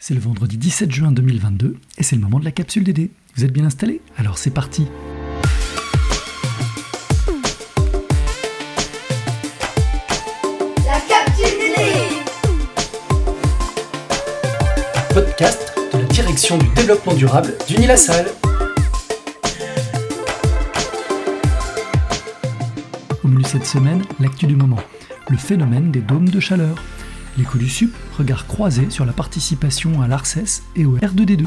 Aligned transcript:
C'est 0.00 0.14
le 0.14 0.20
vendredi 0.20 0.56
17 0.56 0.92
juin 0.92 1.10
2022 1.10 1.76
et 1.98 2.02
c'est 2.04 2.14
le 2.14 2.22
moment 2.22 2.38
de 2.38 2.44
la 2.44 2.52
capsule 2.52 2.84
DD. 2.84 3.10
Vous 3.34 3.44
êtes 3.44 3.52
bien 3.52 3.64
installés? 3.64 4.00
Alors 4.16 4.38
c'est 4.38 4.50
parti 4.50 4.86
La 10.86 11.00
capsule 11.00 11.58
DD 11.58 11.82
Podcast 15.12 15.74
de 15.92 15.98
la 15.98 16.04
direction 16.04 16.58
du 16.58 16.68
développement 16.76 17.14
durable 17.14 17.54
d'Unilassal. 17.66 18.26
Au 23.24 23.28
menu 23.28 23.42
cette 23.44 23.66
semaine, 23.66 24.04
l'actu 24.20 24.46
du 24.46 24.54
moment, 24.54 24.78
le 25.28 25.36
phénomène 25.36 25.90
des 25.90 26.00
dômes 26.00 26.28
de 26.28 26.38
chaleur. 26.38 26.76
L'écho 27.36 27.58
du 27.58 27.68
SUP, 27.68 27.92
regard 28.18 28.46
croisé 28.46 28.90
sur 28.90 29.04
la 29.04 29.12
participation 29.12 30.02
à 30.02 30.08
l'ARCES 30.08 30.62
et 30.76 30.84
au 30.84 30.98
R2D2. 30.98 31.46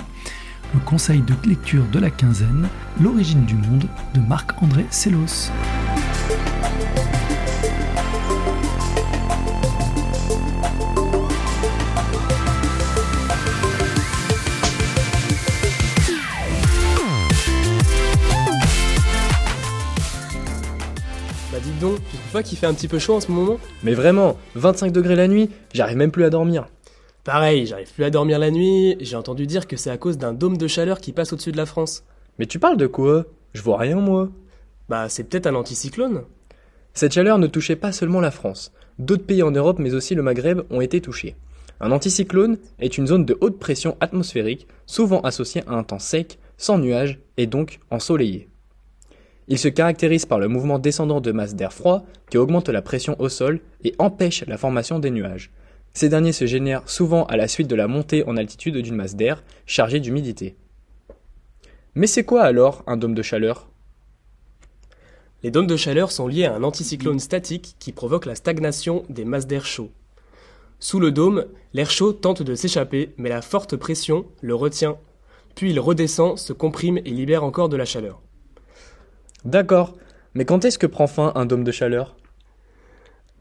Le 0.74 0.80
conseil 0.86 1.22
de 1.22 1.34
lecture 1.48 1.86
de 1.92 2.00
la 2.00 2.10
quinzaine, 2.10 2.68
L'origine 3.02 3.46
du 3.46 3.56
monde 3.56 3.86
de 4.14 4.22
Marc-André 4.22 4.86
Sellos. 4.90 5.52
Donc, 21.82 21.96
tu 22.12 22.18
trouves 22.18 22.32
pas 22.32 22.44
qu'il 22.44 22.58
fait 22.60 22.68
un 22.68 22.74
petit 22.76 22.88
peu 22.88 23.00
chaud 23.00 23.16
en 23.16 23.20
ce 23.20 23.32
moment? 23.32 23.58
Mais 23.84 23.96
vraiment, 23.96 24.38
25 24.54 24.92
degrés 24.92 25.16
la 25.16 25.28
nuit, 25.28 25.50
j'arrive 25.74 25.98
même 25.98 26.12
plus 26.12 26.24
à 26.24 26.30
dormir. 26.30 26.68
Pareil, 27.24 27.66
j'arrive 27.66 27.92
plus 27.92 28.04
à 28.04 28.12
dormir 28.12 28.38
la 28.38 28.52
nuit, 28.52 28.98
j'ai 29.00 29.16
entendu 29.16 29.48
dire 29.48 29.68
que 29.68 29.78
c'est 29.78 29.90
à 29.90 29.98
cause 29.98 30.20
d'un 30.20 30.32
dôme 30.32 30.58
de 30.58 30.68
chaleur 30.68 31.02
qui 31.02 31.12
passe 31.12 31.34
au-dessus 31.34 31.52
de 31.52 31.58
la 31.58 31.66
France. 31.66 32.04
Mais 32.38 32.46
tu 32.46 32.60
parles 32.60 32.78
de 32.78 32.86
quoi? 32.86 33.26
Je 33.54 33.64
vois 33.64 33.80
rien 33.80 33.96
moi. 33.96 34.30
Bah 34.90 35.10
c'est 35.10 35.24
peut-être 35.24 35.48
un 35.48 35.56
anticyclone 35.56 36.24
Cette 36.94 37.14
chaleur 37.14 37.40
ne 37.40 37.48
touchait 37.48 37.76
pas 37.76 37.92
seulement 37.92 38.22
la 38.22 38.32
France. 38.32 38.72
D'autres 39.00 39.26
pays 39.26 39.44
en 39.44 39.52
Europe 39.52 39.80
mais 39.80 39.96
aussi 39.96 40.14
le 40.14 40.22
Maghreb 40.22 40.62
ont 40.70 40.82
été 40.82 41.02
touchés. 41.02 41.36
Un 41.80 41.92
anticyclone 41.92 42.60
est 42.80 43.00
une 43.00 43.08
zone 43.08 43.26
de 43.26 43.38
haute 43.42 43.58
pression 43.58 43.98
atmosphérique, 44.02 44.68
souvent 44.86 45.22
associée 45.22 45.64
à 45.66 45.74
un 45.74 45.84
temps 45.84 46.00
sec, 46.00 46.38
sans 46.58 46.78
nuages 46.78 47.20
et 47.38 47.48
donc 47.48 47.80
ensoleillé. 47.90 48.51
Il 49.52 49.60
se 49.60 49.68
caractérise 49.68 50.26
par 50.26 50.40
le 50.40 50.48
mouvement 50.48 50.80
descendant 50.80 51.20
de 51.20 51.34
masse 51.34 51.56
d'air 51.56 51.74
froid 51.74 52.06
qui 52.30 52.38
augmente 52.38 52.70
la 52.70 52.82
pression 52.82 53.18
au 53.20 53.28
sol 53.28 53.60
et 53.84 53.94
empêche 54.00 54.46
la 54.48 54.58
formation 54.58 54.98
des 54.98 55.12
nuages. 55.12 55.52
Ces 55.94 56.08
derniers 56.08 56.32
se 56.32 56.46
génèrent 56.46 56.90
souvent 56.90 57.26
à 57.26 57.36
la 57.36 57.50
suite 57.50 57.68
de 57.68 57.76
la 57.76 57.90
montée 57.90 58.24
en 58.26 58.38
altitude 58.38 58.78
d'une 58.78 58.96
masse 58.96 59.18
d'air 59.18 59.44
chargée 59.66 60.00
d'humidité. 60.00 60.56
Mais 61.96 62.08
c'est 62.08 62.24
quoi 62.24 62.44
alors 62.44 62.82
un 62.88 62.96
dôme 62.96 63.14
de 63.14 63.22
chaleur? 63.22 63.68
Les 65.44 65.52
dômes 65.52 65.68
de 65.68 65.76
chaleur 65.76 66.14
sont 66.14 66.30
liés 66.30 66.46
à 66.46 66.56
un 66.56 66.64
anticyclone 66.64 67.20
statique 67.20 67.76
qui 67.78 67.92
provoque 67.92 68.28
la 68.28 68.36
stagnation 68.36 69.04
des 69.10 69.26
masses 69.26 69.48
d'air 69.48 69.66
chaud. 69.66 69.92
Sous 70.80 71.02
le 71.02 71.12
dôme, 71.12 71.48
l'air 71.74 71.92
chaud 71.92 72.14
tente 72.14 72.42
de 72.42 72.56
s'échapper, 72.56 73.12
mais 73.18 73.28
la 73.28 73.42
forte 73.42 73.76
pression 73.76 74.26
le 74.40 74.56
retient. 74.56 74.98
Puis 75.56 75.72
il 75.72 75.80
redescend, 75.82 76.40
se 76.40 76.54
comprime 76.54 77.00
et 77.00 77.12
libère 77.12 77.44
encore 77.44 77.68
de 77.68 77.76
la 77.76 77.84
chaleur. 77.84 78.22
D'accord, 79.44 79.96
mais 80.36 80.46
quand 80.46 80.66
est-ce 80.66 80.78
que 80.78 80.88
prend 80.88 81.08
fin 81.08 81.32
un 81.36 81.46
dôme 81.46 81.64
de 81.64 81.72
chaleur? 81.72 82.16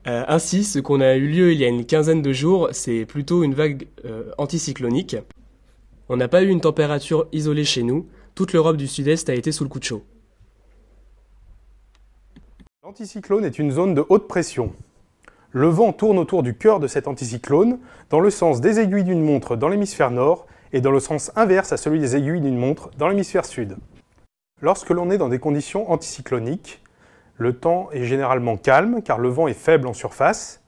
Euh, 0.07 0.25
ainsi, 0.29 0.65
ce 0.65 0.79
qu'on 0.79 1.03
a 1.03 1.15
eu 1.17 1.29
lieu 1.29 1.53
il 1.53 1.59
y 1.59 1.65
a 1.65 1.69
une 1.69 1.85
quinzaine 1.85 2.23
de 2.23 2.33
jours, 2.33 2.71
c'est 2.73 3.05
plutôt 3.05 3.43
une 3.43 3.53
vague 3.53 3.87
euh, 4.07 4.31
anticyclonique. 4.39 5.17
On 6.09 6.17
n'a 6.17 6.29
pas 6.29 6.43
eu 6.43 6.49
une 6.49 6.63
température 6.63 7.29
isolée 7.33 7.65
chez 7.65 7.83
nous, 7.83 8.09
toute 8.35 8.55
l'Europe 8.55 8.79
du 8.79 8.87
Sud-Est 8.87 9.29
a 9.29 9.35
été 9.35 9.53
sous 9.53 9.65
le 9.65 9.69
coup 9.69 9.79
de 9.79 9.85
chaud. 9.85 10.03
L'anticyclone 12.83 13.45
est 13.45 13.59
une 13.59 13.71
zone 13.71 13.95
de 13.95 14.05
haute 14.09 14.27
pression. 14.27 14.73
Le 15.51 15.69
vent 15.69 15.93
tourne 15.93 16.19
autour 16.19 16.43
du 16.43 16.57
cœur 16.57 16.81
de 16.81 16.87
cet 16.87 17.09
anticyclone, 17.09 17.79
dans 18.09 18.21
le 18.21 18.31
sens 18.31 18.63
des 18.63 18.81
aiguilles 18.81 19.05
d'une 19.05 19.23
montre 19.23 19.55
dans 19.55 19.69
l'hémisphère 19.69 20.11
nord 20.11 20.47
et 20.73 20.81
dans 20.81 20.93
le 20.93 21.01
sens 21.01 21.31
inverse 21.37 21.73
à 21.73 21.77
celui 21.77 22.01
des 22.01 22.17
aiguilles 22.17 22.41
d'une 22.41 22.57
montre 22.57 22.91
dans 22.97 23.09
l'hémisphère 23.09 23.45
sud. 23.45 23.77
Lorsque 24.63 24.91
l'on 24.91 25.11
est 25.11 25.17
dans 25.17 25.31
des 25.31 25.39
conditions 25.39 25.91
anticycloniques, 25.91 26.83
le 27.37 27.55
temps 27.55 27.89
est 27.93 28.05
généralement 28.05 28.59
calme 28.59 29.01
car 29.03 29.19
le 29.19 29.31
vent 29.31 29.49
est 29.49 29.55
faible 29.55 29.89
en 29.89 29.95
surface, 29.95 30.63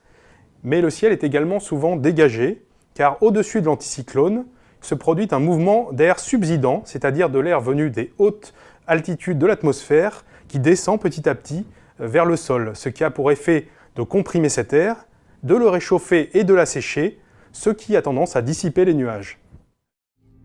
mais 0.63 0.81
le 0.81 0.89
ciel 0.89 1.11
est 1.11 1.23
également 1.23 1.59
souvent 1.59 1.95
dégagé 1.95 2.65
car 2.95 3.21
au-dessus 3.21 3.61
de 3.61 3.67
l'anticyclone 3.67 4.45
se 4.81 4.95
produit 4.95 5.27
un 5.31 5.39
mouvement 5.39 5.91
d'air 5.91 6.19
subsidant, 6.19 6.81
c'est-à-dire 6.85 7.29
de 7.29 7.37
l'air 7.37 7.61
venu 7.61 7.91
des 7.91 8.11
hautes 8.17 8.53
altitudes 8.87 9.37
de 9.37 9.45
l'atmosphère 9.45 10.25
qui 10.47 10.59
descend 10.59 10.99
petit 10.99 11.29
à 11.29 11.35
petit 11.35 11.65
vers 11.99 12.25
le 12.25 12.35
sol, 12.35 12.71
ce 12.73 12.89
qui 12.89 13.03
a 13.03 13.11
pour 13.11 13.31
effet 13.31 13.67
de 13.95 14.01
comprimer 14.01 14.49
cet 14.49 14.73
air, 14.73 15.05
de 15.43 15.55
le 15.55 15.69
réchauffer 15.69 16.35
et 16.37 16.43
de 16.43 16.53
l'assécher, 16.55 17.19
ce 17.51 17.69
qui 17.69 17.95
a 17.95 18.01
tendance 18.01 18.35
à 18.35 18.41
dissiper 18.41 18.85
les 18.85 18.95
nuages. 18.95 19.39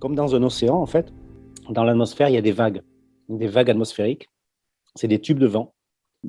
Comme 0.00 0.14
dans 0.14 0.34
un 0.34 0.42
océan, 0.42 0.76
en 0.76 0.86
fait, 0.86 1.12
dans 1.70 1.84
l'atmosphère, 1.84 2.28
il 2.28 2.34
y 2.34 2.38
a 2.38 2.42
des 2.42 2.52
vagues, 2.52 2.82
des 3.28 3.48
vagues 3.48 3.70
atmosphériques. 3.70 4.28
C'est 4.94 5.08
des 5.08 5.20
tubes 5.20 5.38
de 5.38 5.46
vent. 5.46 5.74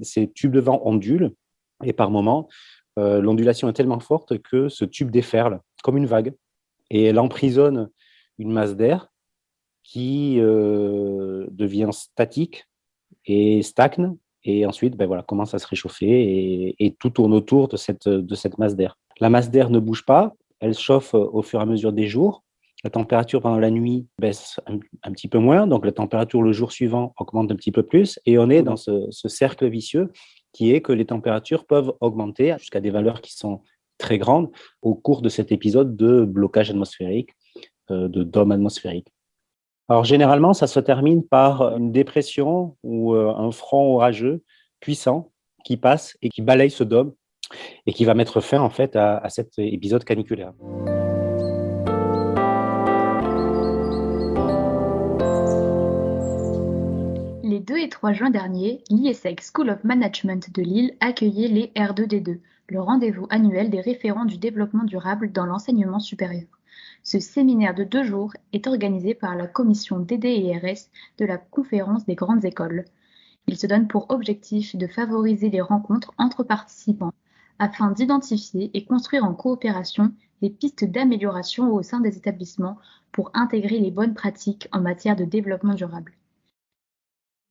Ces 0.02 0.30
tubes 0.32 0.52
de 0.52 0.60
vent 0.60 0.82
ondulent 0.84 1.32
et 1.84 1.94
par 1.94 2.12
moments, 2.12 2.48
euh, 2.98 3.22
l'ondulation 3.22 3.70
est 3.70 3.74
tellement 3.74 4.00
forte 4.00 4.40
que 4.40 4.70
ce 4.70 4.86
tube 4.86 5.12
déferle 5.12 5.62
comme 5.84 5.98
une 5.98 6.06
vague 6.06 6.34
et 6.90 7.06
elle 7.06 7.20
emprisonne 7.20 7.90
une 8.38 8.52
masse 8.52 8.76
d'air 8.76 9.10
qui 9.84 10.36
euh, 10.40 11.48
devient 11.52 11.90
statique 11.92 12.66
et 13.26 13.62
stagne 13.64 14.16
et 14.44 14.66
ensuite 14.66 14.96
ben 14.96 15.08
voilà, 15.08 15.24
commence 15.24 15.54
à 15.54 15.60
se 15.60 15.68
réchauffer 15.68 16.08
et, 16.08 16.86
et 16.86 16.94
tout 16.96 17.10
tourne 17.10 17.34
autour 17.34 17.68
de 17.68 17.78
cette, 17.78 18.08
de 18.08 18.36
cette 18.36 18.58
masse 18.58 18.76
d'air. 18.76 18.98
La 19.20 19.30
masse 19.30 19.50
d'air 19.50 19.70
ne 19.70 19.80
bouge 19.80 20.06
pas, 20.06 20.36
elle 20.60 20.74
chauffe 20.74 21.14
au 21.14 21.42
fur 21.42 21.60
et 21.60 21.64
à 21.64 21.66
mesure 21.66 21.94
des 21.94 22.08
jours. 22.08 22.44
La 22.84 22.90
température 22.90 23.42
pendant 23.42 23.60
la 23.60 23.72
nuit 23.72 24.08
baisse 24.20 24.60
un, 24.66 24.80
un, 25.04 25.12
petit 25.12 25.28
peu 25.28 25.38
moins, 25.38 25.68
donc 25.68 25.86
la 25.86 25.92
température 25.92 26.42
le 26.42 26.54
jour 26.54 26.72
suivant 26.72 27.14
augmente 27.18 27.52
un 27.52 27.56
petit 27.56 27.74
peu 27.74 27.84
plus 27.84 28.20
et 28.26 28.38
on 28.38 28.50
est 28.50 28.64
dans 28.64 28.78
ce, 28.78 29.08
ce 29.10 29.28
cercle 29.28 29.68
vicieux 29.68 30.12
qui 30.54 30.74
est 30.74 30.82
que 30.82 30.94
les 30.94 31.06
températures 31.06 31.66
peuvent 31.66 31.94
augmenter 32.00 32.56
jusqu'à 32.58 32.80
des 32.80 32.90
valeurs 32.90 33.22
qui 33.22 33.36
sont 33.36 33.62
très 33.98 34.18
grandes 34.18 34.50
au 34.82 34.96
cours 34.96 35.22
de 35.22 35.30
cet 35.30 35.52
épisode 35.52 35.96
de 35.96 36.24
blocage 36.24 36.72
atmosphérique, 36.72 37.32
euh, 37.92 38.08
de 38.08 38.24
dôme 38.24 38.52
atmosphérique. 38.52 39.08
Alors 39.90 40.06
généralement, 40.06 40.54
ça 40.54 40.68
se 40.68 40.80
termine 40.80 41.24
par 41.24 41.78
une 41.78 41.92
dépression 41.92 42.78
ou 42.84 43.14
euh, 43.14 43.34
un 43.36 43.52
front 43.52 43.96
orageux 43.96 44.44
puissant 44.80 45.32
qui 45.66 45.78
passe 45.78 46.18
et 46.22 46.30
qui 46.30 46.42
balaye 46.42 46.72
ce 46.72 46.84
dôme 46.84 47.14
et 47.86 47.94
qui 47.94 48.06
va 48.06 48.14
mettre 48.14 48.42
fin 48.42 48.62
en 48.62 48.70
fait 48.70 48.96
à, 48.96 49.18
à 49.18 49.30
cet 49.30 49.58
épisode 49.58 50.04
caniculaire. 50.04 50.54
2 57.70 57.78
et 57.78 57.88
3 57.90 58.14
juin 58.14 58.32
dernier, 58.32 58.84
l'ISEC 58.90 59.44
School 59.44 59.70
of 59.70 59.84
Management 59.84 60.52
de 60.56 60.64
Lille 60.64 60.96
accueillait 61.02 61.48
les 61.48 61.68
R2D2, 61.76 62.40
le 62.68 62.82
rendez-vous 62.82 63.28
annuel 63.30 63.70
des 63.70 63.80
référents 63.80 64.26
du 64.26 64.40
développement 64.40 64.86
durable 64.86 65.32
dans 65.32 65.46
l'enseignement 65.46 66.00
supérieur. 66.00 66.48
Ce 67.04 67.20
séminaire 67.20 67.76
de 67.76 67.84
deux 67.84 68.04
jours 68.04 68.34
est 68.54 68.66
organisé 68.66 69.14
par 69.14 69.36
la 69.36 69.46
commission 69.46 70.00
DD&RS 70.00 70.90
de 71.20 71.26
la 71.26 71.38
conférence 71.38 72.08
des 72.08 72.16
grandes 72.16 72.44
écoles. 72.44 72.86
Il 73.46 73.56
se 73.56 73.68
donne 73.68 73.88
pour 73.88 74.10
objectif 74.10 74.76
de 74.76 74.88
favoriser 74.88 75.52
les 75.52 75.62
rencontres 75.62 76.12
entre 76.18 76.42
participants 76.42 77.14
afin 77.60 77.92
d'identifier 77.92 78.72
et 78.74 78.84
construire 78.84 79.26
en 79.26 79.36
coopération 79.36 80.12
des 80.42 80.50
pistes 80.50 80.86
d'amélioration 80.86 81.72
au 81.72 81.84
sein 81.84 82.00
des 82.00 82.18
établissements 82.18 82.80
pour 83.12 83.30
intégrer 83.36 83.78
les 83.78 83.92
bonnes 83.92 84.16
pratiques 84.16 84.68
en 84.72 84.82
matière 84.82 85.16
de 85.16 85.26
développement 85.26 85.76
durable. 85.76 86.14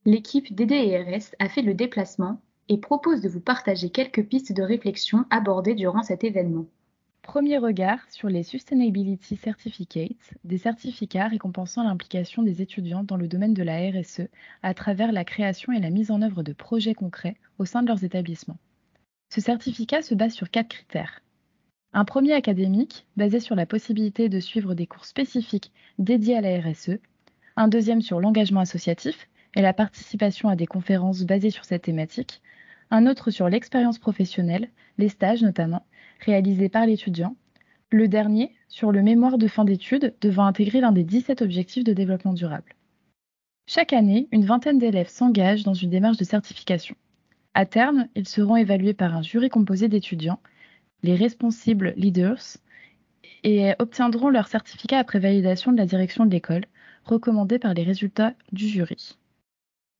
L'équipe 0.09 0.55
DD&RS 0.55 1.35
a 1.39 1.51
fait 1.51 1.61
le 1.61 1.75
déplacement 1.75 2.41
et 2.71 2.79
propose 2.79 3.21
de 3.21 3.29
vous 3.29 3.43
partager 3.43 3.91
quelques 3.91 4.27
pistes 4.27 4.55
de 4.55 4.63
réflexion 4.63 5.27
abordées 5.29 5.75
durant 5.75 6.03
cet 6.03 6.25
événement. 6.25 6.65
Premier 7.21 7.59
regard 7.59 7.99
sur 8.09 8.31
les 8.31 8.43
Sustainability 8.43 9.37
Certificates, 9.37 10.33
des 10.45 10.57
certificats 10.57 11.29
récompensant 11.29 11.83
l'implication 11.83 12.43
des 12.43 12.63
étudiants 12.63 13.05
dans 13.05 13.19
le 13.19 13.29
domaine 13.29 13.53
de 13.53 13.63
la 13.63 13.81
RSE 13.91 14.31
à 14.63 14.73
travers 14.73 15.13
la 15.13 15.27
création 15.27 15.75
et 15.75 15.79
la 15.79 15.91
mise 15.91 16.11
en 16.11 16.23
œuvre 16.23 16.43
de 16.43 16.55
projets 16.55 16.95
concrets 16.95 17.37
au 17.59 17.67
sein 17.67 17.83
de 17.83 17.89
leurs 17.89 18.03
établissements. 18.03 18.57
Ce 19.29 19.43
certificat 19.43 20.01
se 20.01 20.15
base 20.15 20.33
sur 20.33 20.49
quatre 20.49 20.69
critères. 20.69 21.21
Un 21.93 22.07
premier 22.07 22.33
académique, 22.33 23.07
basé 23.19 23.41
sur 23.41 23.57
la 23.57 23.67
possibilité 23.67 24.31
de 24.31 24.41
suivre 24.41 24.73
des 24.73 24.87
cours 24.87 25.05
spécifiques 25.05 25.71
dédiés 25.99 26.39
à 26.39 26.41
la 26.41 26.59
RSE. 26.63 26.99
Un 27.57 27.69
deuxième 27.69 28.01
sur 28.01 28.21
l'engagement 28.21 28.61
associatif 28.61 29.29
et 29.55 29.63
la 29.63 29.73
participation 29.73 30.49
à 30.49 30.57
des 30.57 30.67
conférences 30.67 31.23
basées 31.23 31.51
sur 31.51 31.65
cette 31.65 31.83
thématique. 31.83 32.43
Un 32.91 33.07
autre 33.07 33.31
sur 33.31 33.49
l'expérience 33.49 33.99
professionnelle, 33.99 34.69
les 34.99 35.09
stages 35.09 35.43
notamment, 35.43 35.85
réalisés 36.21 36.69
par 36.69 36.87
l'étudiant. 36.87 37.37
Le 37.91 38.09
dernier, 38.09 38.55
sur 38.69 38.93
le 38.93 39.03
mémoire 39.03 39.39
de 39.39 39.49
fin 39.49 39.65
d'études, 39.65 40.15
devant 40.21 40.45
intégrer 40.45 40.81
l'un 40.81 40.93
des 40.93 41.05
17 41.05 41.43
objectifs 41.43 41.85
de 41.85 41.93
développement 41.93 42.33
durable. 42.33 42.75
Chaque 43.67 43.93
année, 43.93 44.29
une 44.33 44.45
vingtaine 44.45 44.79
d'élèves 44.79 45.09
s'engagent 45.09 45.65
dans 45.65 45.75
une 45.75 45.91
démarche 45.91 46.17
de 46.17 46.25
certification. 46.25 46.97
À 47.55 47.67
terme, 47.67 48.09
ils 48.15 48.29
seront 48.29 48.57
évalués 48.57 48.95
par 48.95 49.15
un 49.15 49.23
jury 49.23 49.49
composé 49.49 49.89
d'étudiants, 49.89 50.41
les 51.03 51.15
responsibles 51.15 51.93
leaders, 51.97 52.59
et 53.45 53.73
obtiendront 53.79 54.31
leur 54.31 54.49
certificat 54.49 54.99
après 54.99 55.19
validation 55.19 55.73
de 55.73 55.77
la 55.77 55.87
direction 55.87 56.25
de 56.25 56.31
l'école, 56.31 56.65
recommandé 57.05 57.59
par 57.59 57.75
les 57.75 57.83
résultats 57.83 58.35
du 58.53 58.67
jury. 58.69 59.19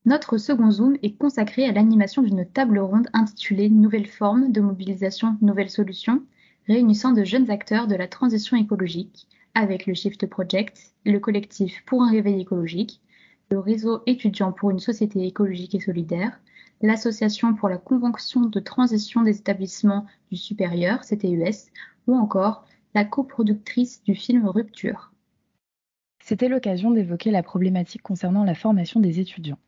Notre 0.09 0.39
second 0.39 0.71
Zoom 0.71 0.97
est 1.03 1.19
consacré 1.19 1.67
à 1.67 1.73
l'animation 1.73 2.23
d'une 2.23 2.47
table 2.47 2.79
ronde 2.79 3.11
intitulée 3.13 3.69
Nouvelles 3.69 4.07
formes 4.07 4.53
de 4.53 4.63
mobilisation, 4.63 5.37
nouvelles 5.43 5.69
solutions, 5.69 6.23
réunissant 6.67 7.13
de 7.13 7.25
jeunes 7.25 7.51
acteurs 7.51 7.87
de 7.87 7.95
la 7.95 8.09
transition 8.09 8.57
écologique 8.57 9.29
avec 9.55 9.85
le 9.85 9.93
Shift 9.93 10.27
Project, 10.27 10.95
le 11.05 11.21
collectif 11.21 11.85
pour 11.85 12.03
un 12.03 12.11
réveil 12.11 12.41
écologique, 12.41 13.03
le 13.51 13.59
réseau 13.59 14.01
étudiant 14.07 14.51
pour 14.51 14.71
une 14.71 14.79
société 14.79 15.27
écologique 15.27 15.75
et 15.75 15.81
solidaire, 15.81 16.41
l'association 16.81 17.53
pour 17.53 17.69
la 17.69 17.77
convention 17.77 18.41
de 18.41 18.61
transition 18.61 19.21
des 19.21 19.37
établissements 19.37 20.07
du 20.31 20.39
supérieur, 20.39 21.03
CTUS, 21.03 21.69
ou 22.07 22.15
encore 22.15 22.65
la 22.95 23.05
coproductrice 23.05 24.03
du 24.05 24.15
film 24.15 24.49
Rupture. 24.49 25.13
C'était 26.25 26.49
l'occasion 26.49 26.93
d'évoquer 26.93 27.31
la 27.31 27.43
problématique 27.43 28.01
concernant 28.01 28.45
la 28.45 28.55
formation 28.55 29.01
des 29.01 29.21
étudiants, 29.21 29.59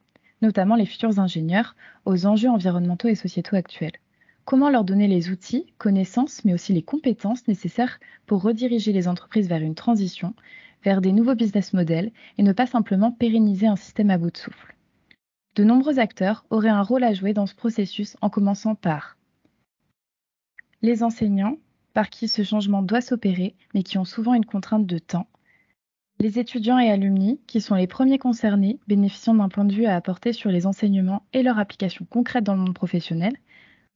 notamment 0.42 0.76
les 0.76 0.86
futurs 0.86 1.18
ingénieurs, 1.18 1.76
aux 2.04 2.26
enjeux 2.26 2.48
environnementaux 2.48 3.08
et 3.08 3.14
sociétaux 3.14 3.56
actuels. 3.56 3.98
Comment 4.44 4.70
leur 4.70 4.84
donner 4.84 5.06
les 5.06 5.30
outils, 5.30 5.72
connaissances, 5.78 6.44
mais 6.44 6.54
aussi 6.54 6.72
les 6.72 6.82
compétences 6.82 7.46
nécessaires 7.46 8.00
pour 8.26 8.42
rediriger 8.42 8.92
les 8.92 9.06
entreprises 9.06 9.48
vers 9.48 9.62
une 9.62 9.74
transition, 9.74 10.34
vers 10.82 11.00
des 11.00 11.12
nouveaux 11.12 11.34
business 11.34 11.72
models 11.72 12.10
et 12.38 12.42
ne 12.42 12.52
pas 12.52 12.66
simplement 12.66 13.12
pérenniser 13.12 13.66
un 13.66 13.76
système 13.76 14.10
à 14.10 14.18
bout 14.18 14.30
de 14.30 14.36
souffle? 14.36 14.74
De 15.56 15.64
nombreux 15.64 15.98
acteurs 15.98 16.44
auraient 16.50 16.68
un 16.68 16.82
rôle 16.82 17.04
à 17.04 17.12
jouer 17.12 17.32
dans 17.32 17.46
ce 17.46 17.54
processus 17.54 18.16
en 18.22 18.30
commençant 18.30 18.74
par 18.74 19.16
les 20.82 21.02
enseignants, 21.02 21.58
par 21.92 22.08
qui 22.08 22.28
ce 22.28 22.42
changement 22.42 22.82
doit 22.82 23.00
s'opérer, 23.00 23.54
mais 23.74 23.82
qui 23.82 23.98
ont 23.98 24.04
souvent 24.04 24.34
une 24.34 24.46
contrainte 24.46 24.86
de 24.86 24.98
temps, 24.98 25.26
les 26.20 26.38
étudiants 26.38 26.78
et 26.78 26.90
alumni, 26.90 27.40
qui 27.46 27.62
sont 27.62 27.74
les 27.74 27.86
premiers 27.86 28.18
concernés, 28.18 28.78
bénéficiant 28.86 29.34
d'un 29.34 29.48
point 29.48 29.64
de 29.64 29.74
vue 29.74 29.86
à 29.86 29.96
apporter 29.96 30.34
sur 30.34 30.50
les 30.50 30.66
enseignements 30.66 31.22
et 31.32 31.42
leur 31.42 31.58
application 31.58 32.06
concrète 32.08 32.44
dans 32.44 32.54
le 32.54 32.60
monde 32.60 32.74
professionnel, 32.74 33.32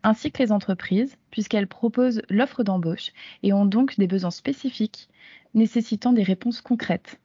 ainsi 0.03 0.33
que 0.33 0.43
les 0.43 0.51
entreprises, 0.51 1.17
puisqu'elles 1.31 1.67
proposent 1.67 2.23
l'offre 2.31 2.65
d'embauche 2.65 3.13
et 3.43 3.53
ont 3.53 3.67
donc 3.67 3.99
des 3.99 4.07
besoins 4.07 4.31
spécifiques 4.31 5.09
nécessitant 5.53 6.13
des 6.13 6.23
réponses 6.23 6.63
concrètes. 6.63 7.21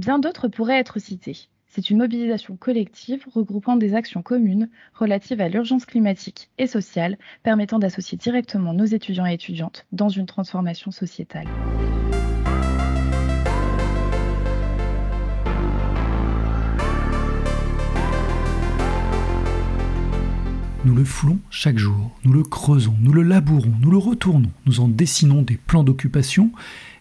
Bien 0.00 0.20
d'autres 0.20 0.48
pourraient 0.48 0.78
être 0.78 1.00
cités. 1.00 1.48
C'est 1.66 1.90
une 1.90 1.98
mobilisation 1.98 2.56
collective 2.56 3.26
regroupant 3.32 3.74
des 3.74 3.94
actions 3.94 4.22
communes 4.22 4.70
relatives 4.94 5.40
à 5.40 5.48
l'urgence 5.48 5.84
climatique 5.84 6.48
et 6.58 6.68
sociale, 6.68 7.18
permettant 7.42 7.80
d'associer 7.80 8.16
directement 8.16 8.72
nos 8.72 8.84
étudiants 8.84 9.26
et 9.26 9.34
étudiantes 9.34 9.84
dans 9.90 10.08
une 10.08 10.26
transformation 10.26 10.92
sociétale. 10.92 11.48
Nous 20.84 20.94
le 20.94 21.04
foulons 21.04 21.38
chaque 21.48 21.78
jour, 21.78 22.10
nous 22.24 22.34
le 22.34 22.42
creusons, 22.42 22.94
nous 23.00 23.14
le 23.14 23.22
labourons, 23.22 23.72
nous 23.80 23.90
le 23.90 23.96
retournons, 23.96 24.50
nous 24.66 24.80
en 24.80 24.88
dessinons 24.88 25.40
des 25.40 25.56
plans 25.56 25.82
d'occupation 25.82 26.52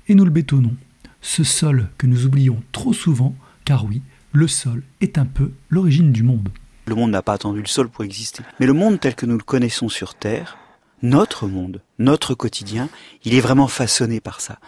et 0.08 0.16
nous 0.16 0.24
le 0.24 0.32
bétonnons. 0.32 0.76
Ce 1.22 1.44
sol 1.44 1.90
que 1.98 2.08
nous 2.08 2.26
oublions 2.26 2.64
trop 2.72 2.94
souvent, 2.94 3.36
car 3.66 3.84
oui, 3.84 4.02
le 4.32 4.48
sol 4.48 4.84
est 5.02 5.18
un 5.18 5.26
peu 5.26 5.52
l'origine 5.70 6.14
du 6.14 6.24
monde. 6.24 6.48
Le 6.86 6.96
monde 6.96 7.12
n'a 7.12 7.22
pas 7.22 7.34
attendu 7.34 7.60
le 7.60 7.68
sol 7.68 7.90
pour 7.90 8.06
exister. 8.06 8.42
Mais 8.62 8.68
le 8.68 8.74
monde 8.74 9.02
tel 9.02 9.16
que 9.16 9.26
nous 9.26 9.38
le 9.38 9.44
connaissons 9.44 9.90
sur 9.90 10.16
Terre, 10.16 10.58
notre 11.02 11.48
monde, 11.48 11.82
notre 12.00 12.36
quotidien, 12.36 12.88
il 13.26 13.36
est 13.36 13.42
vraiment 13.42 13.68
façonné 13.68 14.22
par 14.22 14.40
ça. 14.40 14.60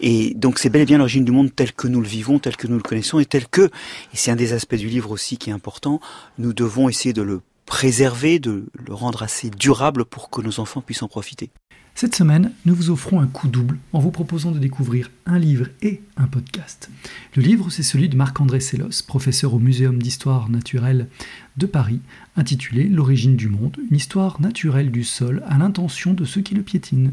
Et 0.00 0.34
donc 0.34 0.58
c'est 0.58 0.68
bel 0.68 0.82
et 0.82 0.86
bien 0.86 0.98
l'origine 0.98 1.24
du 1.24 1.32
monde 1.32 1.54
tel 1.56 1.72
que 1.72 1.88
nous 1.88 2.02
le 2.02 2.06
vivons, 2.06 2.38
tel 2.38 2.58
que 2.58 2.66
nous 2.66 2.76
le 2.76 2.82
connaissons 2.82 3.18
et 3.18 3.24
tel 3.24 3.48
que, 3.48 3.62
et 3.62 4.16
c'est 4.16 4.30
un 4.30 4.36
des 4.36 4.52
aspects 4.52 4.74
du 4.74 4.88
livre 4.88 5.10
aussi 5.10 5.38
qui 5.38 5.48
est 5.48 5.54
important, 5.54 6.02
nous 6.36 6.52
devons 6.52 6.90
essayer 6.90 7.14
de 7.14 7.22
le 7.22 7.40
préserver, 7.72 8.38
de 8.38 8.66
le 8.86 8.92
rendre 8.92 9.22
assez 9.22 9.48
durable 9.48 10.04
pour 10.04 10.28
que 10.28 10.42
nos 10.42 10.60
enfants 10.60 10.82
puissent 10.82 11.02
en 11.02 11.08
profiter. 11.08 11.48
Cette 11.94 12.14
semaine, 12.14 12.52
nous 12.66 12.74
vous 12.74 12.90
offrons 12.90 13.18
un 13.18 13.26
coup 13.26 13.48
double 13.48 13.78
en 13.94 13.98
vous 13.98 14.10
proposant 14.10 14.50
de 14.50 14.58
découvrir 14.58 15.10
un 15.24 15.38
livre 15.38 15.68
et 15.80 16.02
un 16.18 16.26
podcast. 16.26 16.90
Le 17.34 17.42
livre, 17.42 17.70
c'est 17.70 17.82
celui 17.82 18.10
de 18.10 18.16
Marc-André 18.16 18.60
Sellos, 18.60 19.02
professeur 19.06 19.54
au 19.54 19.58
Muséum 19.58 20.02
d'histoire 20.02 20.50
naturelle 20.50 21.08
de 21.56 21.64
Paris, 21.64 22.00
intitulé 22.36 22.84
L'origine 22.84 23.36
du 23.36 23.48
monde, 23.48 23.78
une 23.90 23.96
histoire 23.96 24.38
naturelle 24.42 24.90
du 24.90 25.02
sol 25.02 25.42
à 25.48 25.56
l'intention 25.56 26.12
de 26.12 26.26
ceux 26.26 26.42
qui 26.42 26.54
le 26.54 26.62
piétinent. 26.62 27.12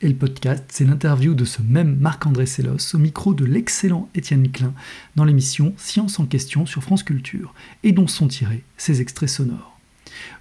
Et 0.00 0.08
le 0.08 0.14
podcast, 0.14 0.64
c'est 0.68 0.86
l'interview 0.86 1.34
de 1.34 1.44
ce 1.44 1.60
même 1.60 1.98
Marc-André 1.98 2.46
Sellos 2.46 2.94
au 2.94 2.98
micro 2.98 3.34
de 3.34 3.44
l'excellent 3.44 4.08
Étienne 4.14 4.50
Klein 4.50 4.72
dans 5.16 5.24
l'émission 5.24 5.74
Science 5.76 6.18
en 6.18 6.24
question 6.24 6.64
sur 6.64 6.82
France 6.82 7.02
Culture, 7.02 7.52
et 7.82 7.92
dont 7.92 8.06
sont 8.06 8.28
tirés 8.28 8.64
ces 8.78 9.02
extraits 9.02 9.28
sonores. 9.28 9.77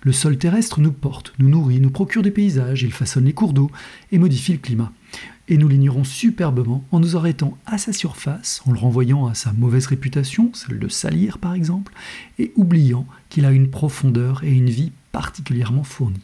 Le 0.02 0.12
sol 0.12 0.38
terrestre 0.38 0.80
nous 0.80 0.92
porte, 0.92 1.34
nous 1.40 1.50
nourrit, 1.50 1.80
nous 1.80 1.90
procure 1.90 2.22
des 2.22 2.32
paysages, 2.32 2.84
il 2.84 2.94
façonne 2.94 3.26
les 3.26 3.34
cours 3.34 3.54
d'eau 3.54 3.72
et 4.12 4.18
modifie 4.18 4.54
le 4.54 4.60
climat. 4.60 4.92
Et 5.50 5.58
nous 5.58 5.70
l'ignorons 5.70 6.04
superbement 6.04 6.84
en 6.92 7.00
nous 7.00 7.16
arrêtant 7.16 7.58
à 7.66 7.78
sa 7.78 7.94
surface, 7.94 8.62
en 8.66 8.74
le 8.74 8.80
renvoyant 8.80 9.28
à 9.28 9.34
sa 9.34 9.54
mauvaise 9.54 9.86
réputation, 9.88 10.52
celle 10.54 10.80
de 10.80 10.90
salir 10.90 11.38
par 11.38 11.54
exemple, 11.54 11.94
et 12.38 12.52
oubliant 12.56 13.08
qu'il 13.30 13.46
a 13.46 13.52
une 13.52 13.70
profondeur 13.70 14.44
et 14.44 14.52
une 14.52 14.70
vie 14.70 14.92
particulièrement 15.14 15.84
fournie. 15.84 16.20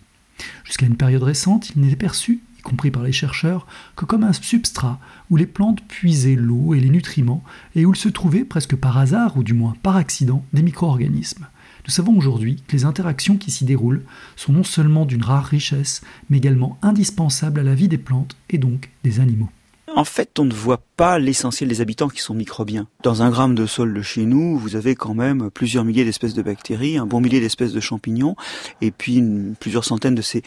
Jusqu'à 0.66 0.86
une 0.86 0.98
période 0.98 1.24
récente, 1.24 1.72
il 1.76 1.82
n'était 1.82 1.96
perçu, 1.96 2.42
y 2.60 2.62
compris 2.62 2.92
par 2.92 3.04
les 3.04 3.12
chercheurs, 3.12 3.66
que 3.96 4.06
comme 4.06 4.24
un 4.24 4.34
substrat 4.34 5.00
où 5.30 5.38
les 5.38 5.48
plantes 5.48 5.82
puisaient 5.88 6.36
l'eau 6.36 6.74
et 6.74 6.82
les 6.82 6.90
nutriments, 6.90 7.44
et 7.76 7.86
où 7.86 7.94
se 7.94 8.10
trouvait 8.10 8.44
presque 8.44 8.76
par 8.76 8.98
hasard, 8.98 9.38
ou 9.38 9.44
du 9.44 9.54
moins 9.54 9.76
par 9.84 9.96
accident, 9.96 10.46
des 10.52 10.64
micro-organismes. 10.64 11.48
Nous 11.86 11.92
savons 11.92 12.18
aujourd'hui 12.18 12.64
que 12.68 12.76
les 12.76 12.86
interactions 12.86 13.38
qui 13.38 13.52
s'y 13.52 13.66
déroulent 13.66 14.04
sont 14.36 14.54
non 14.54 14.64
seulement 14.64 15.06
d'une 15.06 15.24
rare 15.24 15.46
richesse, 15.46 16.02
mais 16.30 16.38
également 16.38 16.78
indispensables 16.82 17.60
à 17.60 17.64
la 17.64 17.76
vie 17.76 17.90
des 17.90 17.98
plantes 17.98 18.38
et 18.50 18.58
donc 18.58 18.90
des 19.04 19.20
animaux. 19.20 19.50
En 19.96 20.06
fait, 20.06 20.40
on 20.40 20.46
ne 20.46 20.54
voit 20.54 20.82
pas 20.98 21.20
l'essentiel 21.20 21.70
des 21.70 21.82
habitants 21.82 22.08
qui 22.08 22.22
sont 22.22 22.34
microbiens. 22.34 22.88
Dans 23.04 23.22
un 23.22 23.30
gramme 23.30 23.54
de 23.54 23.68
sol 23.68 23.94
de 23.94 24.02
chez 24.02 24.26
nous, 24.26 24.58
vous 24.58 24.76
avez 24.76 24.96
quand 24.96 25.14
même 25.14 25.52
plusieurs 25.52 25.84
milliers 25.84 26.06
d'espèces 26.06 26.34
de 26.34 26.42
bactéries, 26.42 26.98
un 26.98 27.06
bon 27.06 27.22
millier 27.22 27.40
d'espèces 27.40 27.74
de 27.74 27.80
champignons, 27.80 28.36
et 28.82 28.90
puis 28.90 29.24
plusieurs 29.60 29.86
centaines 29.86 30.16
de 30.16 30.24
ces, 30.24 30.42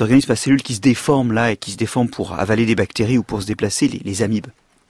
organismes 0.00 0.32
à 0.32 0.36
cellules 0.36 0.62
qui 0.62 0.74
se 0.74 0.80
déforment 0.80 1.32
là 1.32 1.52
et 1.52 1.56
qui 1.58 1.72
se 1.72 1.76
déforment 1.76 2.08
pour 2.08 2.32
avaler 2.32 2.64
des 2.64 2.74
bactéries 2.74 3.18
ou 3.18 3.22
pour 3.22 3.42
se 3.42 3.46
déplacer, 3.46 3.88
les, 3.88 4.22
amibes. 4.22 4.46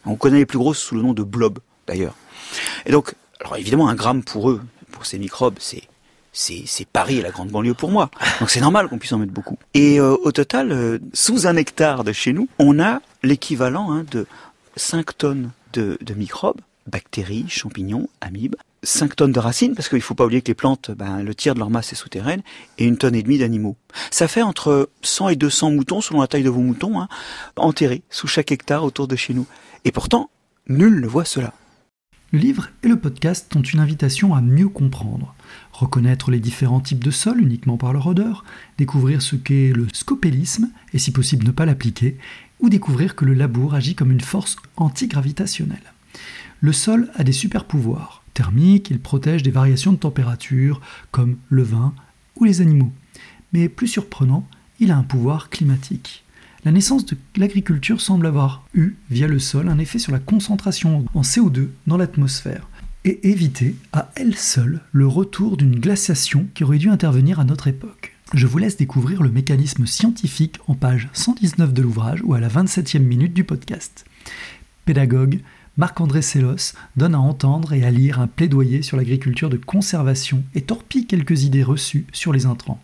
On 0.06 0.14
connaît 0.14 0.38
les 0.38 0.46
plus 0.46 0.58
grosses 0.58 0.78
sous 0.78 0.94
le 0.94 1.02
nom 1.02 1.12
de 1.12 1.24
blobs, 1.24 1.58
d'ailleurs. 1.88 2.14
Et 2.86 2.92
donc, 2.92 3.14
alors 3.40 3.56
évidemment, 3.56 3.88
un 3.88 3.96
gramme 3.96 4.22
pour 4.22 4.50
eux, 4.50 4.60
pour 4.92 5.06
ces 5.06 5.18
microbes, 5.18 5.58
c'est 5.60 6.86
Paris 6.92 7.18
et 7.18 7.22
la 7.22 7.30
grande 7.30 7.48
banlieue 7.48 7.74
pour 7.74 7.90
moi. 7.90 8.10
Donc 8.40 8.50
c'est 8.50 8.60
normal 8.60 8.88
qu'on 8.88 8.98
puisse 8.98 9.12
en 9.12 9.18
mettre 9.18 9.32
beaucoup. 9.32 9.58
Et 9.74 9.98
euh, 9.98 10.16
au 10.22 10.32
total, 10.32 10.72
euh, 10.72 10.98
sous 11.12 11.46
un 11.46 11.56
hectare 11.56 12.04
de 12.04 12.12
chez 12.12 12.32
nous, 12.32 12.48
on 12.58 12.78
a 12.78 13.00
l'équivalent 13.22 13.92
hein, 13.92 14.04
de 14.10 14.26
5 14.76 15.18
tonnes 15.18 15.50
de, 15.72 15.98
de, 16.00 16.14
microbes, 16.14 16.60
bactéries, 16.86 17.46
champignons, 17.48 18.08
amibes, 18.20 18.56
5 18.84 19.16
tonnes 19.16 19.32
de 19.32 19.38
racines, 19.38 19.74
parce 19.74 19.88
qu'il 19.88 19.98
ne 19.98 20.02
faut 20.02 20.14
pas 20.14 20.24
oublier 20.24 20.42
que 20.42 20.48
les 20.48 20.54
plantes, 20.54 20.90
ben, 20.90 21.22
le 21.22 21.34
tiers 21.34 21.54
de 21.54 21.60
leur 21.60 21.70
masse 21.70 21.92
est 21.92 21.96
souterraine, 21.96 22.42
et 22.78 22.84
une 22.84 22.98
tonne 22.98 23.14
et 23.14 23.22
demie 23.22 23.38
d'animaux. 23.38 23.76
Ça 24.10 24.28
fait 24.28 24.42
entre 24.42 24.90
100 25.02 25.30
et 25.30 25.36
200 25.36 25.70
moutons, 25.70 26.00
selon 26.00 26.20
la 26.20 26.26
taille 26.26 26.42
de 26.42 26.50
vos 26.50 26.60
moutons, 26.60 27.00
hein, 27.00 27.08
enterrés 27.56 28.02
sous 28.10 28.26
chaque 28.26 28.50
hectare 28.50 28.84
autour 28.84 29.06
de 29.06 29.16
chez 29.16 29.34
nous. 29.34 29.46
Et 29.84 29.92
pourtant, 29.92 30.30
nul 30.68 31.00
ne 31.00 31.06
voit 31.06 31.24
cela. 31.24 31.52
Le 32.32 32.38
livre 32.38 32.70
et 32.82 32.88
le 32.88 32.98
podcast 32.98 33.52
sont 33.52 33.60
une 33.60 33.80
invitation 33.80 34.34
à 34.34 34.40
mieux 34.40 34.70
comprendre, 34.70 35.34
reconnaître 35.70 36.30
les 36.30 36.40
différents 36.40 36.80
types 36.80 37.04
de 37.04 37.10
sols 37.10 37.42
uniquement 37.42 37.76
par 37.76 37.92
leur 37.92 38.06
odeur, 38.06 38.46
découvrir 38.78 39.20
ce 39.20 39.36
qu'est 39.36 39.70
le 39.74 39.86
scopélisme 39.92 40.70
et 40.94 40.98
si 40.98 41.10
possible 41.10 41.44
ne 41.44 41.50
pas 41.50 41.66
l'appliquer, 41.66 42.16
ou 42.60 42.70
découvrir 42.70 43.16
que 43.16 43.26
le 43.26 43.34
labour 43.34 43.74
agit 43.74 43.94
comme 43.94 44.10
une 44.10 44.22
force 44.22 44.56
antigravitationnelle. 44.78 45.92
Le 46.62 46.72
sol 46.72 47.10
a 47.16 47.22
des 47.22 47.32
super 47.32 47.66
pouvoirs. 47.66 48.24
Thermiques, 48.32 48.88
il 48.88 48.98
protège 48.98 49.42
des 49.42 49.50
variations 49.50 49.92
de 49.92 49.98
température, 49.98 50.80
comme 51.10 51.36
le 51.50 51.64
vin 51.64 51.92
ou 52.36 52.44
les 52.44 52.62
animaux. 52.62 52.92
Mais 53.52 53.68
plus 53.68 53.88
surprenant, 53.88 54.48
il 54.80 54.90
a 54.90 54.96
un 54.96 55.02
pouvoir 55.02 55.50
climatique. 55.50 56.24
La 56.64 56.70
naissance 56.70 57.04
de 57.06 57.16
l'agriculture 57.36 58.00
semble 58.00 58.24
avoir 58.24 58.64
eu, 58.72 58.94
via 59.10 59.26
le 59.26 59.40
sol, 59.40 59.68
un 59.68 59.80
effet 59.80 59.98
sur 59.98 60.12
la 60.12 60.20
concentration 60.20 61.04
en 61.12 61.22
CO2 61.22 61.70
dans 61.88 61.96
l'atmosphère 61.96 62.68
et 63.04 63.28
éviter 63.28 63.74
à 63.92 64.12
elle 64.14 64.36
seule 64.36 64.78
le 64.92 65.08
retour 65.08 65.56
d'une 65.56 65.80
glaciation 65.80 66.46
qui 66.54 66.62
aurait 66.62 66.78
dû 66.78 66.88
intervenir 66.88 67.40
à 67.40 67.44
notre 67.44 67.66
époque. 67.66 68.12
Je 68.32 68.46
vous 68.46 68.58
laisse 68.58 68.76
découvrir 68.76 69.24
le 69.24 69.30
mécanisme 69.32 69.86
scientifique 69.86 70.60
en 70.68 70.74
page 70.74 71.08
119 71.14 71.72
de 71.72 71.82
l'ouvrage 71.82 72.20
ou 72.22 72.34
à 72.34 72.38
la 72.38 72.48
27e 72.48 73.00
minute 73.00 73.34
du 73.34 73.42
podcast. 73.42 74.04
Pédagogue, 74.84 75.40
Marc-André 75.78 76.20
Sellos 76.20 76.74
donne 76.96 77.14
à 77.14 77.20
entendre 77.20 77.72
et 77.72 77.82
à 77.82 77.90
lire 77.90 78.20
un 78.20 78.26
plaidoyer 78.26 78.82
sur 78.82 78.98
l'agriculture 78.98 79.48
de 79.48 79.56
conservation 79.56 80.44
et 80.54 80.60
torpille 80.60 81.06
quelques 81.06 81.44
idées 81.44 81.62
reçues 81.62 82.06
sur 82.12 82.34
les 82.34 82.44
intrants. 82.44 82.82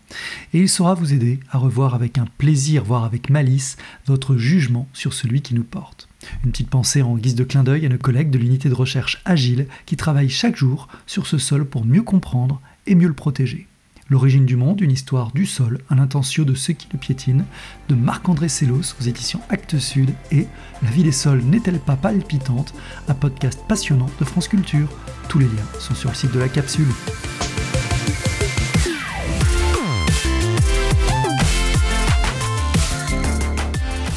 Et 0.53 0.59
il 0.59 0.67
saura 0.67 0.95
vous 0.95 1.13
aider 1.13 1.39
à 1.51 1.59
revoir 1.59 1.93
avec 1.93 2.17
un 2.17 2.25
plaisir, 2.39 2.83
voire 2.83 3.03
avec 3.03 3.29
malice, 3.29 3.77
votre 4.07 4.37
jugement 4.37 4.87
sur 4.93 5.13
celui 5.13 5.43
qui 5.43 5.53
nous 5.53 5.63
porte. 5.63 6.09
Une 6.43 6.51
petite 6.51 6.69
pensée 6.69 7.03
en 7.03 7.15
guise 7.15 7.35
de 7.35 7.43
clin 7.43 7.63
d'œil 7.63 7.85
à 7.85 7.89
nos 7.89 7.99
collègues 7.99 8.31
de 8.31 8.39
l'unité 8.39 8.69
de 8.69 8.73
recherche 8.73 9.21
Agile 9.23 9.67
qui 9.85 9.95
travaillent 9.95 10.27
chaque 10.27 10.57
jour 10.57 10.87
sur 11.05 11.27
ce 11.27 11.37
sol 11.37 11.65
pour 11.65 11.85
mieux 11.85 12.03
comprendre 12.03 12.59
et 12.87 12.95
mieux 12.95 13.07
le 13.07 13.13
protéger. 13.13 13.68
L'origine 14.11 14.47
du 14.47 14.55
monde, 14.55 14.81
une 14.81 14.91
histoire 14.91 15.31
du 15.31 15.45
sol, 15.45 15.81
un 15.91 15.99
intentio 15.99 16.43
de 16.43 16.55
ceux 16.55 16.73
qui 16.73 16.87
le 16.91 16.97
piétinent, 16.97 17.45
de 17.89 17.95
Marc-André 17.95 18.49
Sellos 18.49 18.95
aux 18.99 19.03
éditions 19.03 19.39
Actes 19.49 19.77
Sud 19.77 20.09
et 20.31 20.47
La 20.81 20.89
vie 20.89 21.03
des 21.03 21.11
sols 21.11 21.43
n'est-elle 21.43 21.79
pas 21.79 21.95
palpitante, 21.95 22.73
un 23.07 23.13
podcast 23.13 23.59
passionnant 23.67 24.09
de 24.19 24.25
France 24.25 24.47
Culture. 24.47 24.89
Tous 25.27 25.37
les 25.37 25.45
liens 25.45 25.79
sont 25.79 25.93
sur 25.93 26.09
le 26.09 26.15
site 26.15 26.33
de 26.33 26.39
la 26.39 26.49
capsule. 26.49 26.87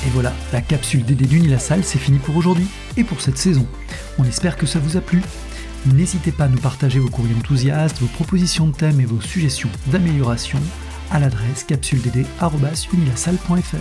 Et 0.07 0.11
voilà, 0.15 0.33
la 0.55 0.63
capsule 0.63 1.05
DD 1.05 1.27
d'Unilassal, 1.27 1.85
c'est 1.85 1.99
fini 1.99 2.19
pour 2.19 2.35
aujourd'hui 2.39 2.67
et 2.97 3.05
pour 3.05 3.21
cette 3.21 3.37
saison. 3.37 3.67
On 4.19 4.25
espère 4.25 4.57
que 4.57 4.65
ça 4.65 4.79
vous 4.79 4.97
a 4.97 5.03
plu. 5.03 5.21
N'hésitez 5.87 6.31
pas 6.31 6.45
à 6.45 6.49
nous 6.49 6.61
partager 6.61 7.01
vos 7.01 7.09
courriers 7.09 7.35
enthousiastes, 7.35 7.99
vos 7.99 8.07
propositions 8.07 8.69
de 8.69 8.73
thèmes 8.73 9.01
et 9.01 9.05
vos 9.05 9.21
suggestions 9.21 9.69
d'amélioration 9.89 10.61
à 11.11 11.19
l'adresse 11.19 11.65
capsuledd.unilassal.fr. 11.65 13.77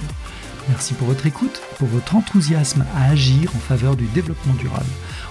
Merci 0.70 0.93
pour 0.96 1.08
votre 1.08 1.27
écoute, 1.27 1.62
pour 1.77 1.88
votre 1.88 2.15
enthousiasme 2.15 2.84
à 2.96 3.10
agir 3.10 3.51
en 3.55 3.60
faveur 3.60 3.96
du 3.96 4.08
développement 4.08 4.55
durable. 4.55 4.89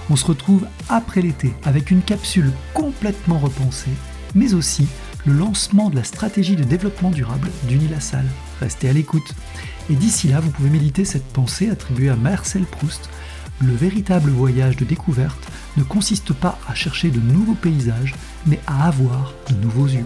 On 0.09 0.15
se 0.15 0.25
retrouve 0.25 0.65
après 0.87 1.21
l'été 1.21 1.53
avec 1.65 1.91
une 1.91 2.01
capsule 2.01 2.53
complètement 2.73 3.39
repensée, 3.39 3.91
mais 4.33 4.53
aussi 4.53 4.87
le 5.25 5.33
lancement 5.33 5.89
de 5.89 5.97
la 5.97 6.05
stratégie 6.05 6.55
de 6.55 6.63
développement 6.63 7.11
durable 7.11 7.49
d'Unilassal. 7.63 8.25
Restez 8.61 8.87
à 8.89 8.93
l'écoute. 8.93 9.35
Et 9.89 9.95
d'ici 9.95 10.29
là, 10.29 10.39
vous 10.39 10.51
pouvez 10.51 10.69
méditer 10.69 11.03
cette 11.03 11.27
pensée 11.33 11.69
attribuée 11.69 12.07
à 12.09 12.15
Marcel 12.15 12.63
Proust. 12.63 13.09
Le 13.59 13.73
véritable 13.73 14.31
voyage 14.31 14.77
de 14.77 14.85
découverte 14.85 15.51
ne 15.77 15.83
consiste 15.83 16.33
pas 16.33 16.57
à 16.67 16.75
chercher 16.75 17.09
de 17.09 17.19
nouveaux 17.19 17.55
paysages, 17.55 18.15
mais 18.45 18.59
à 18.67 18.87
avoir 18.87 19.33
de 19.49 19.55
nouveaux 19.55 19.87
yeux. 19.87 20.05